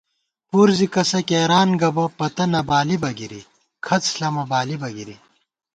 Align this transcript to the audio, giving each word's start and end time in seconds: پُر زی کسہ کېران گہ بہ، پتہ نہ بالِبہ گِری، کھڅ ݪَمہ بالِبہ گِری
پُر 0.49 0.67
زی 0.77 0.87
کسہ 0.93 1.19
کېران 1.27 1.69
گہ 1.81 1.89
بہ، 1.95 2.05
پتہ 2.17 2.45
نہ 2.51 2.61
بالِبہ 2.69 3.11
گِری، 3.17 3.41
کھڅ 3.85 4.03
ݪَمہ 4.15 4.43
بالِبہ 4.51 4.89
گِری 4.95 5.15